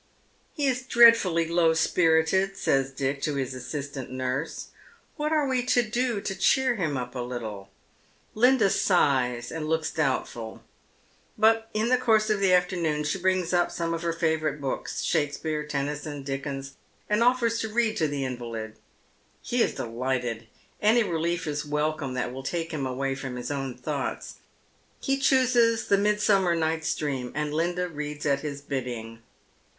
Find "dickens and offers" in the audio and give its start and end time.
16.23-17.59